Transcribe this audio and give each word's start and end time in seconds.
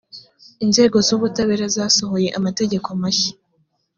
inzego 0.65 0.97
z’ubutabera 1.07 1.65
zasohoye 1.75 2.29
amategeko 2.39 2.87
mashya 3.01 3.33